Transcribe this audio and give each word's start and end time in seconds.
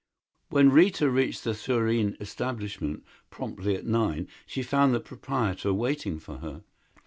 When 0.49 0.71
Rita 0.71 1.11
reached 1.11 1.43
the 1.43 1.51
Thurene 1.53 2.17
establishment, 2.19 3.05
promptly 3.29 3.75
at 3.75 3.85
nine, 3.85 4.27
she 4.47 4.63
found 4.63 4.95
the 4.95 4.99
proprietor 4.99 5.75
waiting 5.75 6.17
for 6.17 6.39
her. 6.39 6.63